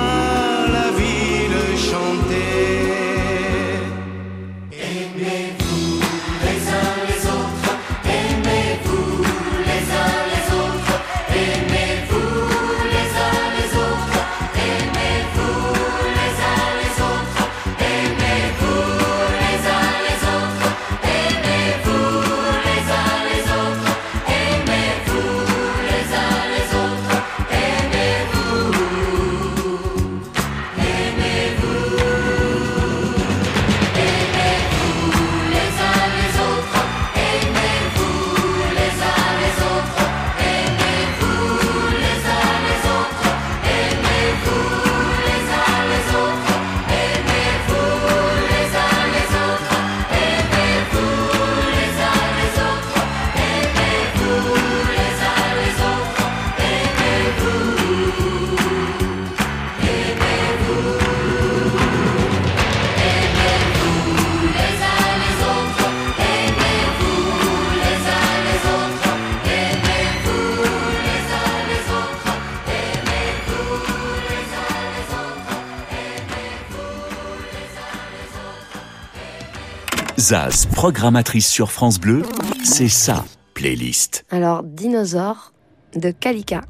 [80.23, 82.21] Zaz, programmatrice sur France Bleu,
[82.63, 84.23] c'est sa playlist.
[84.31, 85.51] Alors, Dinosaure
[85.97, 86.61] de Kalika.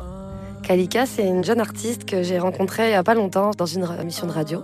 [0.64, 3.88] Kalika, c'est une jeune artiste que j'ai rencontrée il n'y a pas longtemps dans une
[4.02, 4.64] émission de radio.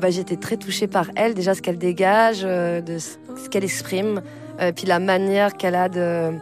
[0.00, 4.20] Bah, J'étais très touchée par elle, déjà ce qu'elle dégage, euh, de ce qu'elle exprime,
[4.60, 6.32] euh, puis la manière qu'elle a de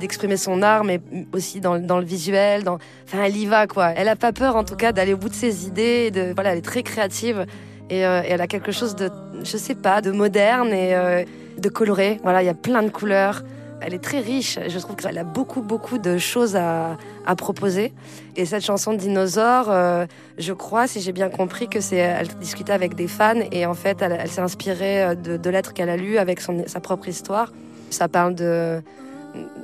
[0.00, 1.00] d'exprimer son art, mais
[1.32, 2.64] aussi dans, dans, le visuel.
[2.64, 2.78] Dans...
[3.06, 3.90] Enfin, elle y va, quoi.
[3.90, 6.10] Elle a pas peur, en tout cas, d'aller au bout de ses idées.
[6.10, 6.32] De...
[6.34, 7.46] Voilà, elle est très créative
[7.92, 9.10] et, euh, et, elle a quelque chose de,
[9.44, 11.24] je sais pas, de moderne et euh,
[11.58, 12.18] de coloré.
[12.22, 13.42] Voilà, il y a plein de couleurs.
[13.82, 14.58] Elle est très riche.
[14.66, 16.96] Je trouve qu'elle a beaucoup, beaucoup de choses à,
[17.36, 17.92] proposer.
[18.36, 20.06] Et cette chanson Dinosaure, euh,
[20.38, 23.74] je crois, si j'ai bien compris, que c'est, elle discutait avec des fans et en
[23.74, 27.52] fait, elle, s'est inspirée de, lettres qu'elle a lues avec sa propre histoire.
[27.90, 28.80] Ça parle de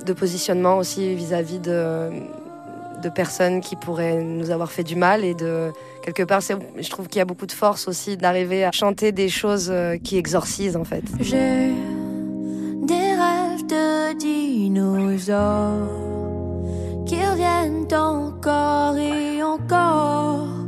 [0.05, 2.09] de positionnement aussi vis-à-vis de,
[3.01, 5.71] de personnes qui pourraient nous avoir fait du mal et de
[6.03, 9.29] quelque part je trouve qu'il y a beaucoup de force aussi d'arriver à chanter des
[9.29, 11.03] choses euh, qui exorcisent en fait.
[11.19, 11.73] J'ai
[12.83, 15.87] des rêves de dinosaures
[17.05, 20.58] qui reviennent encore et encore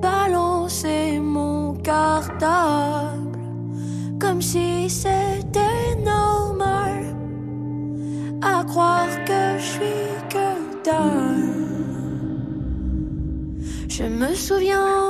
[0.00, 3.38] balançait mon cartable,
[4.20, 7.14] comme si c'était normal,
[8.42, 11.58] à croire que je suis que dalle.
[13.88, 15.07] Je me souviens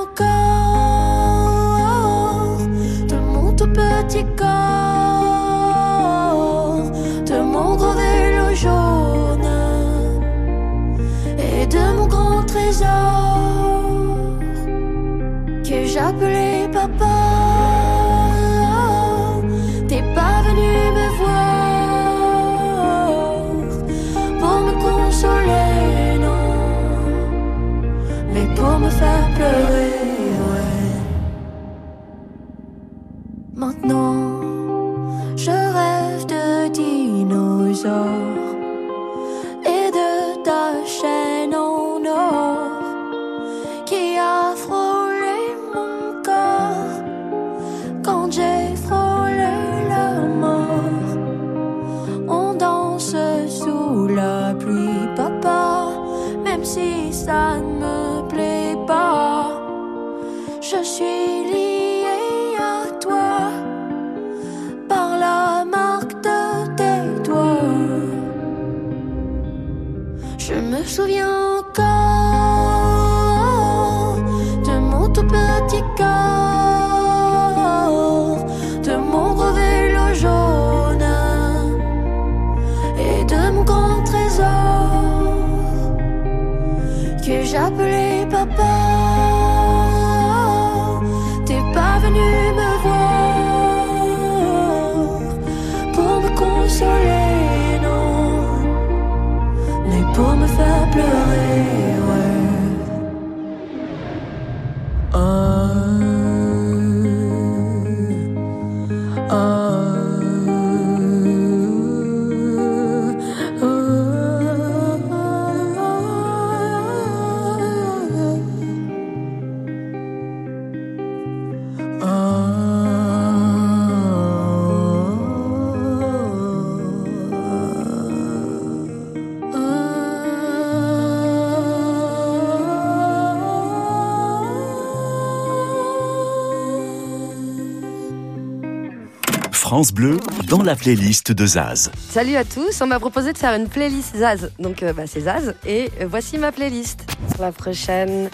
[139.86, 140.16] Bleu
[140.48, 141.92] dans la playlist de Zaz.
[142.10, 144.50] Salut à tous, on m'a proposé de faire une playlist Zaz.
[144.58, 147.06] Donc euh, bah, c'est Zaz et euh, voici ma playlist.
[147.38, 148.28] La prochaine,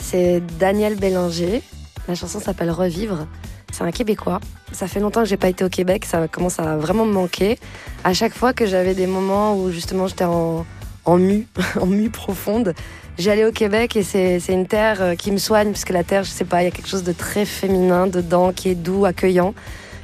[0.00, 1.62] c'est Daniel Bélanger.
[2.08, 3.26] La chanson s'appelle Revivre.
[3.72, 4.40] C'est un Québécois.
[4.72, 7.58] Ça fait longtemps que j'ai pas été au Québec, ça commence à vraiment me manquer.
[8.02, 10.64] À chaque fois que j'avais des moments où justement j'étais en,
[11.04, 11.46] en mue,
[11.80, 12.72] en mue profonde,
[13.18, 16.24] j'allais au Québec et c'est une terre euh, qui me soigne, parce que la terre,
[16.24, 19.04] je sais pas, il y a quelque chose de très féminin dedans, qui est doux,
[19.04, 19.52] accueillant.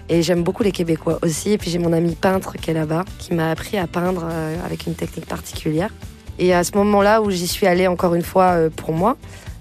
[0.09, 1.53] Et j'aime beaucoup les Québécois aussi.
[1.53, 4.57] Et puis j'ai mon ami peintre qui est là-bas, qui m'a appris à peindre euh,
[4.65, 5.91] avec une technique particulière.
[6.39, 9.17] Et à ce moment-là où j'y suis allée encore une fois euh, pour moi,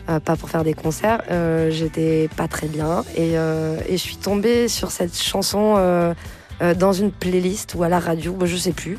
[0.10, 1.22] euh, pas pour faire des concerts,
[1.70, 3.04] j'étais pas très bien.
[3.16, 6.14] Et, et je suis tombée sur cette chanson
[6.78, 8.98] dans une playlist ou à la radio, je sais plus.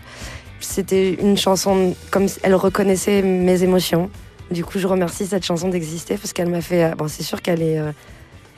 [0.60, 4.10] C'était une chanson comme elle reconnaissait mes émotions.
[4.52, 6.94] Du coup, je remercie cette chanson d'exister parce qu'elle m'a fait.
[6.96, 7.80] Bon, c'est sûr qu'elle est,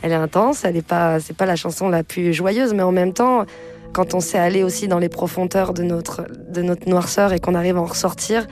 [0.04, 0.64] elle est intense.
[0.64, 3.46] Elle est pas, c'est pas la chanson la plus joyeuse, mais en même temps,
[3.94, 7.54] quand on sait aller aussi dans les profondeurs de notre, de notre noirceur et qu'on
[7.54, 8.46] arrive à en ressortir,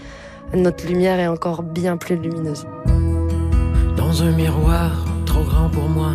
[0.55, 2.67] notre lumière est encore bien plus lumineuse.
[3.99, 6.13] Dans un miroir trop grand pour moi,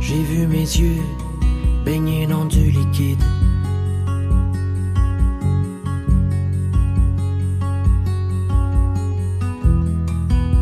[0.00, 1.02] j'ai vu mes yeux
[1.84, 3.22] baignés dans du liquide.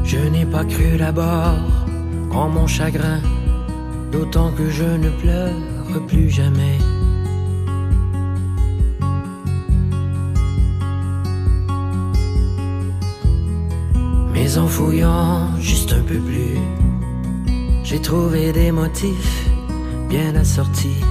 [0.02, 1.75] Je n'ai pas cru d'abord
[2.44, 3.20] mon chagrin,
[4.12, 6.78] d'autant que je ne pleure plus jamais.
[14.32, 16.58] Mais en fouillant juste un peu plus,
[17.82, 19.48] j'ai trouvé des motifs
[20.10, 21.02] bien assortis.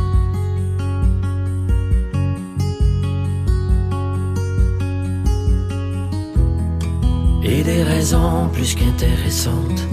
[7.43, 9.87] Et des raisons plus qu'intéressantes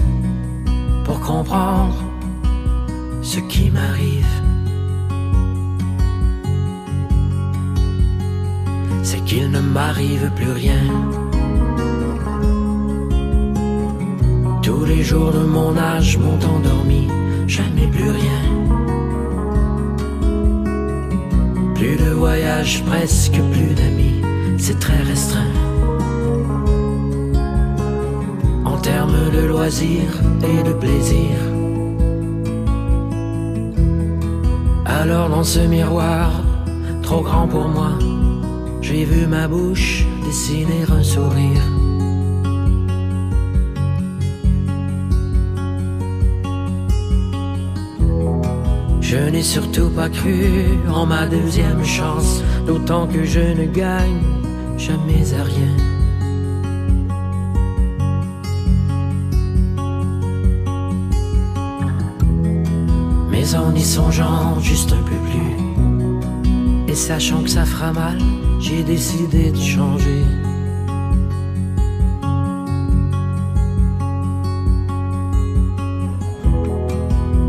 [1.13, 1.95] pour comprendre
[3.21, 4.33] ce qui m'arrive.
[9.03, 10.83] C'est qu'il ne m'arrive plus rien.
[14.63, 17.07] Tous les jours de mon âge m'ont endormi,
[17.47, 18.43] jamais plus rien.
[21.75, 24.21] Plus de voyages, presque plus d'amis,
[24.57, 25.72] c'est très restreint.
[29.31, 31.35] De loisirs et de plaisir.
[34.85, 36.31] Alors dans ce miroir,
[37.01, 37.97] trop grand pour moi,
[38.81, 41.63] j'ai vu ma bouche dessiner un sourire.
[49.01, 50.45] Je n'ai surtout pas cru
[50.91, 54.23] en ma deuxième chance, d'autant que je ne gagne
[54.77, 55.82] jamais à rien.
[63.55, 68.17] En y songeant juste un peu plus, et sachant que ça fera mal,
[68.59, 70.23] j'ai décidé de changer.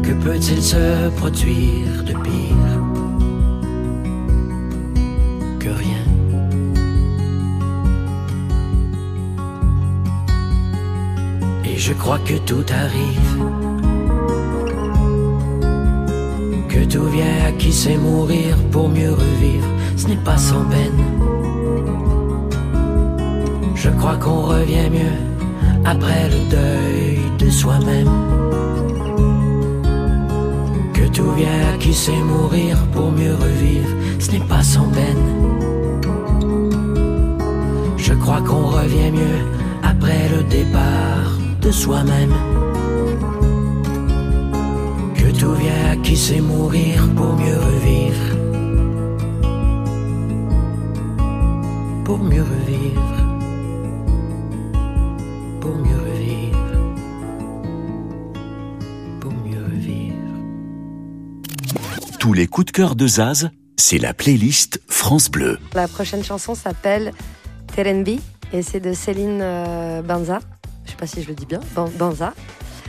[0.03, 2.83] Que peut-il se produire de pire
[5.59, 6.05] que rien?
[11.65, 13.54] Et je crois que tout arrive,
[16.85, 19.67] que tout vient qui sait mourir pour mieux revivre,
[19.97, 21.01] ce n'est pas sans peine.
[23.75, 25.19] Je crois qu'on revient mieux
[25.85, 28.11] après le deuil de soi-même.
[30.93, 35.25] Que tout vient qui sait mourir pour mieux revivre, ce n'est pas sans peine.
[37.97, 39.41] Je crois qu'on revient mieux
[39.83, 41.31] après le départ
[41.63, 42.35] de soi-même.
[45.53, 48.37] Vient qui sait mourir pour mieux revivre?
[52.05, 53.17] Pour mieux revivre.
[55.61, 56.59] Pour mieux revivre.
[59.21, 60.15] Pour mieux revivre.
[62.19, 65.59] Tous les coups de cœur de Zaz, c'est la playlist France Bleu.
[65.75, 67.13] La prochaine chanson s'appelle
[67.75, 68.21] Terenbi
[68.53, 70.41] et c'est de Céline euh, Banza.
[70.85, 72.35] Je sais pas si je le dis bien, Ban- Banza.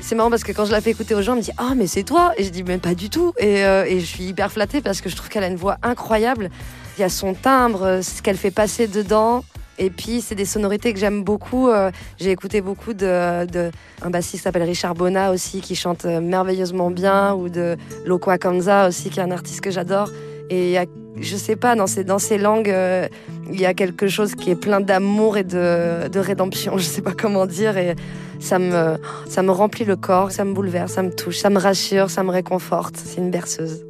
[0.07, 1.73] C'est marrant parce que quand je la fais écouter aux gens, on me dit Ah,
[1.75, 3.33] mais c'est toi Et je dis Mais pas du tout.
[3.39, 5.77] Et, euh, et je suis hyper flattée parce que je trouve qu'elle a une voix
[5.81, 6.51] incroyable.
[6.95, 9.43] Il y a son timbre, ce qu'elle fait passer dedans.
[9.79, 11.69] Et puis, c'est des sonorités que j'aime beaucoup.
[11.69, 11.89] Euh,
[12.19, 13.71] J'ai écouté beaucoup de
[14.03, 17.75] un bassiste qui s'appelle Richard Bona aussi, qui chante euh, merveilleusement bien, ou de
[18.05, 20.11] Lokwa Kanza aussi, qui est un artiste que j'adore.
[20.51, 20.85] Et il y a,
[21.19, 23.07] je sais pas, dans ces, langues, euh,
[23.51, 26.77] il y a quelque chose qui est plein d'amour et de, de rédemption.
[26.77, 27.77] Je sais pas comment dire.
[27.77, 27.95] Et
[28.39, 28.97] ça me,
[29.27, 32.23] ça me remplit le corps, ça me bouleverse, ça me touche, ça me rassure, ça
[32.23, 32.97] me réconforte.
[32.97, 33.85] C'est une berceuse.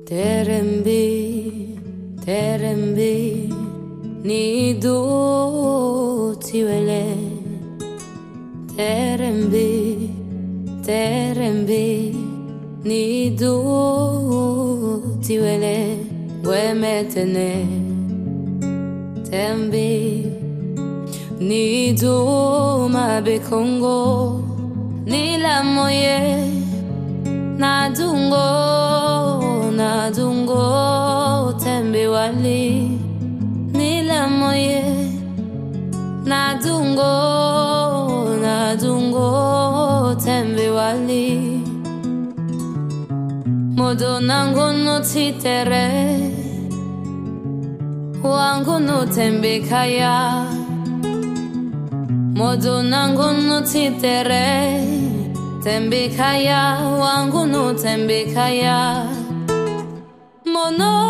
[16.46, 17.66] me tenir
[19.30, 20.32] tembi.
[21.40, 24.44] Ni duma be kongo
[25.06, 26.52] ni la moye.
[27.58, 33.00] Na dungo na dungo tembi wali.
[33.74, 34.84] Ni la moye.
[36.26, 41.62] Na dungo na dungo tembi wali.
[43.76, 46.35] Modonango no titere
[48.32, 50.46] wangu nutembekaya
[52.36, 54.48] modu nangu nutitere
[55.64, 56.62] tembekaya
[57.02, 59.06] wangu nutembekaya
[60.54, 61.05] mono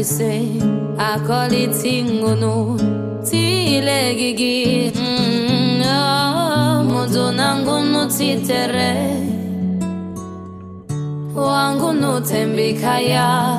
[0.00, 0.60] polise
[0.98, 2.76] akoli mm, oh, No,
[3.24, 4.92] tile gigi.
[6.84, 8.94] Mozo oh, mudu nangu nutitere
[11.34, 13.58] wangu nutembikaya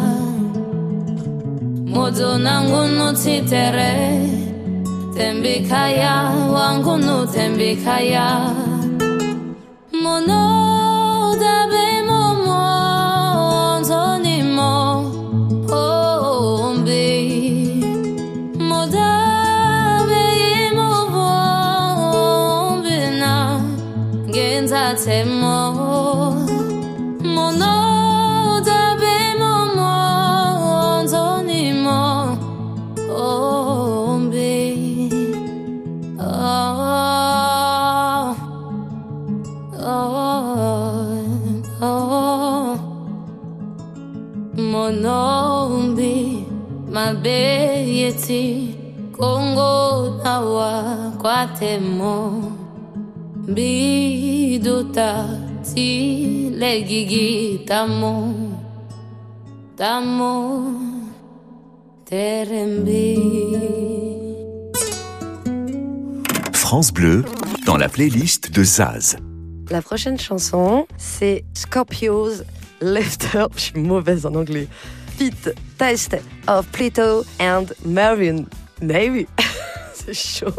[1.86, 3.94] mudu nangu nutitere
[5.16, 8.56] tembikaya wangu nutembikaya
[10.04, 10.71] mono
[53.48, 55.26] biduta
[57.68, 58.34] tamo
[59.76, 60.74] tamo
[62.06, 63.52] terembi
[66.72, 67.26] France Bleu,
[67.66, 69.18] dans la playlist de Zaz.
[69.70, 72.44] La prochaine chanson, c'est Scorpios
[72.82, 73.48] Lifter.
[73.56, 74.70] Je suis mauvaise en anglais.
[75.18, 75.34] Fit
[75.78, 76.16] Test
[76.48, 78.46] of Pluto and Marion
[78.82, 79.28] Navy.
[80.06, 80.54] c'est chaud.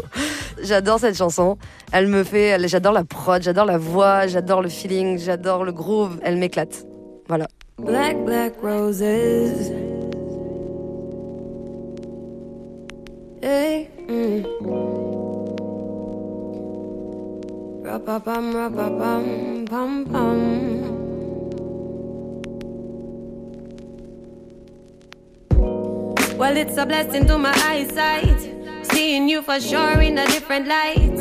[0.61, 1.57] J'adore cette chanson.
[1.91, 2.57] Elle me fait.
[2.67, 6.19] J'adore la prod, j'adore la voix, j'adore le feeling, j'adore le groove.
[6.23, 6.85] Elle m'éclate.
[7.27, 7.47] Voilà.
[7.77, 9.71] Black, black roses.
[13.41, 13.89] Hey.
[14.07, 14.43] Mm.
[17.85, 21.03] Ra-pa-pam, ra-pa-pam, pam, pam.
[26.37, 28.52] Well, it's a blessing to my eyesight.
[28.93, 31.19] Seeing you for sure in a different light.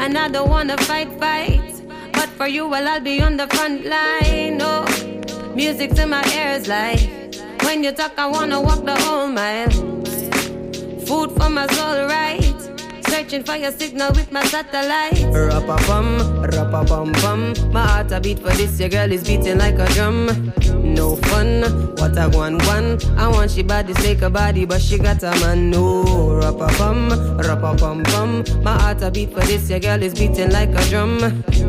[0.00, 1.82] And I don't wanna fight, fight.
[2.12, 4.58] But for you, well, I'll be on the front line.
[4.58, 4.84] No,
[5.54, 7.22] music to my ears like
[7.64, 9.70] when you talk, I wanna walk the whole mile.
[11.06, 12.41] Food for my soul, right?
[13.12, 15.22] Searching for your signal with my satellite.
[15.34, 17.70] Rap-a-bum, rap-a-bum-bum.
[17.70, 20.50] My heart a beat for this, your girl is beating like a drum.
[20.82, 21.60] No fun,
[21.96, 22.98] what a one one.
[23.18, 25.68] I want she body, take her body, but she got a man.
[25.68, 28.62] No, rap-a-bum, rap-a-bum-bum.
[28.62, 31.18] My heart a beat for this, your girl is beating like a drum.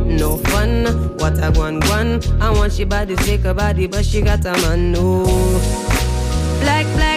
[0.08, 0.86] No fun,
[1.18, 2.22] what a one one.
[2.42, 4.94] I want she body, take her body, but she got a man.
[4.94, 5.26] No.
[6.62, 7.13] Black, black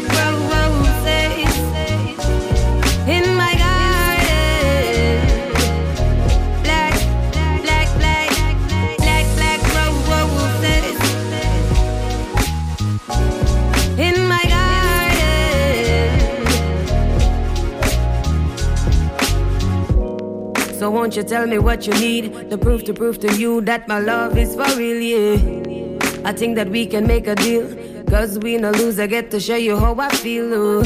[20.87, 22.49] So won't you tell me what you need?
[22.49, 25.99] The proof to prove to you that my love is for real, yeah.
[26.25, 27.67] I think that we can make a deal.
[28.05, 30.45] Cause we no lose, I get to show you how I feel.
[30.55, 30.85] Ooh.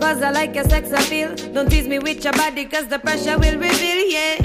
[0.00, 1.34] Cause I like your sex appeal.
[1.54, 4.36] Don't tease me with your body, cause the pressure will reveal, yeah.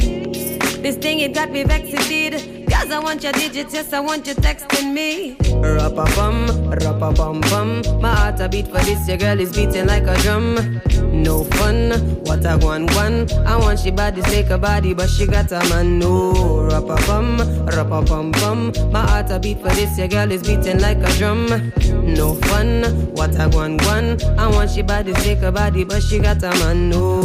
[0.81, 2.54] This thing, it got me vexed indeed.
[2.69, 5.37] Cause I want your digits, yes, I want you texting me.
[5.61, 8.01] Rap-a-bum, rap-a-bum-bum.
[8.01, 10.81] My heart a beat for this, your girl is beating like a drum.
[11.11, 11.91] No fun,
[12.25, 13.29] what a one one.
[13.45, 15.99] I want she body, take a body, but she got a man.
[15.99, 18.73] No, rap-a-bum, rap-a-bum-bum.
[18.91, 21.71] My heart a beat for this, your girl is beating like a drum.
[22.03, 24.21] No fun, what a one one.
[24.37, 26.89] I want she body, take a body, but she got a man.
[26.89, 27.21] No.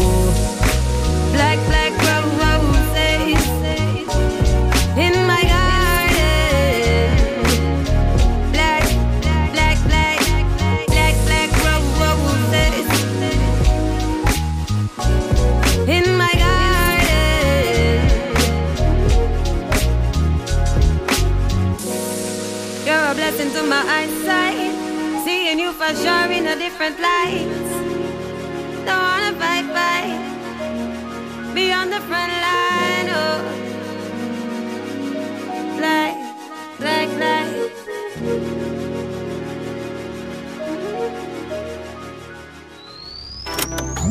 [1.32, 1.89] Black, black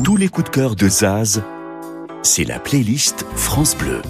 [0.04, 1.42] Tous les coups de cœur de Zaz,
[2.22, 4.02] c'est la playlist France Bleu.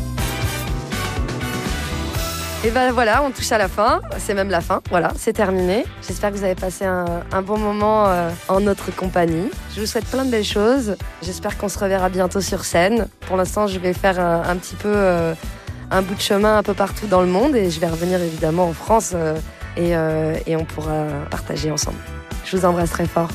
[2.63, 4.03] Et ben voilà, on touche à la fin.
[4.19, 4.83] C'est même la fin.
[4.91, 5.87] Voilà, c'est terminé.
[6.07, 9.49] J'espère que vous avez passé un, bon moment euh, en notre compagnie.
[9.75, 10.97] Je vous souhaite plein de belles choses.
[11.23, 13.09] J'espère qu'on se reverra bientôt sur scène.
[13.21, 15.33] Pour l'instant, je vais faire un, petit peu euh,
[15.91, 18.69] un bout de chemin un peu partout dans le monde et je vais revenir évidemment
[18.69, 19.39] en France euh,
[19.79, 19.93] et,
[20.51, 21.99] et on pourra partager ensemble.
[22.45, 23.31] Je vous embrasse très fort.